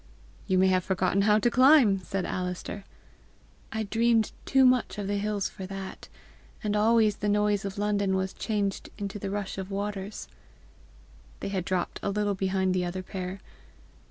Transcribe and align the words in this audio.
"You 0.47 0.57
may 0.57 0.65
have 0.69 0.83
forgotten 0.83 1.21
how 1.21 1.37
to 1.37 1.51
climb!" 1.51 1.99
said 1.99 2.25
Alister. 2.25 2.85
"I 3.71 3.83
dreamed 3.83 4.31
too 4.45 4.65
much 4.65 4.97
of 4.97 5.05
the 5.05 5.19
hills 5.19 5.47
for 5.47 5.67
that! 5.67 6.09
And 6.63 6.75
always 6.75 7.17
the 7.17 7.29
noise 7.29 7.65
of 7.65 7.77
London 7.77 8.15
was 8.15 8.33
changed 8.33 8.89
into 8.97 9.19
the 9.19 9.29
rush 9.29 9.59
of 9.59 9.69
waters." 9.69 10.27
They 11.39 11.49
had 11.49 11.65
dropped 11.65 11.99
a 12.01 12.09
little 12.09 12.33
behind 12.33 12.73
the 12.73 12.83
other 12.83 13.03
pair. 13.03 13.41